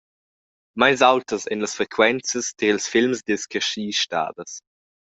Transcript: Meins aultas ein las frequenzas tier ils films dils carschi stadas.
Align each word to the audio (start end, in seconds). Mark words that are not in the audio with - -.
Meins 0.75 1.03
aultas 1.11 1.47
ein 1.51 1.61
las 1.63 1.75
frequenzas 1.79 2.45
tier 2.57 2.73
ils 2.77 2.89
films 2.93 3.19
dils 3.27 3.45
carschi 3.51 3.85
stadas. 4.03 4.53